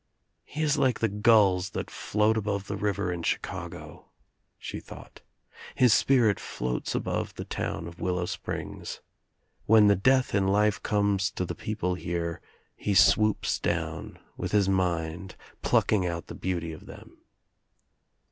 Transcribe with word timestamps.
"He 0.45 0.63
Is 0.63 0.79
like 0.79 0.99
the 0.99 1.07
gulls 1.07 1.69
that 1.77 1.91
float 1.91 2.35
above 2.35 2.65
the 2.65 2.75
river 2.75 3.11
in 3.13 3.21
| 3.21 3.21
Chicago," 3.21 4.09
she 4.57 4.79
thought, 4.79 5.21
"His 5.75 5.93
spirit 5.93 6.39
floats 6.39 6.95
above 6.95 7.35
the' 7.35 7.45
town 7.55 7.87
of 7.87 7.99
Willow 7.99 8.25
Springs. 8.25 8.99
When 9.67 9.89
the 9.89 9.95
death 9.95 10.33
m 10.33 10.47
life 10.47 10.81
comes 10.81 11.29
to 11.29 11.45
the 11.45 11.53
people 11.53 11.93
here 11.93 12.41
he 12.75 12.95
swoops 12.95 13.59
down, 13.59 14.17
with 14.37 14.53
his 14.53 14.67
mind, 14.67 15.35
plucking 15.61 16.07
out 16.07 16.25
the 16.25 16.33
beauty 16.33 16.71
of 16.73 16.87
them." 16.87 17.19